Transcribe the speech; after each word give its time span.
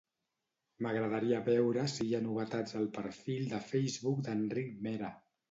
M'agradaria 0.85 1.41
veure 1.49 1.83
si 1.97 2.07
hi 2.07 2.15
ha 2.15 2.23
novetats 2.29 2.79
al 2.81 2.89
perfil 2.97 3.45
de 3.53 3.61
Facebook 3.69 4.27
d'Enric 4.31 4.75
Mera. 4.89 5.15